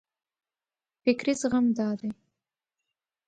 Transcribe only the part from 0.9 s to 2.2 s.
فکري زغم دا دی.